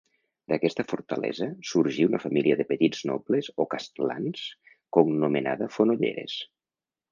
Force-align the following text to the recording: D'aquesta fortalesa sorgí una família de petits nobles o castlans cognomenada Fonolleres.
D'aquesta 0.51 0.83
fortalesa 0.91 1.47
sorgí 1.71 2.07
una 2.07 2.21
família 2.23 2.57
de 2.63 2.65
petits 2.71 3.05
nobles 3.11 3.51
o 3.65 3.69
castlans 3.75 4.43
cognomenada 4.99 5.71
Fonolleres. 5.79 6.43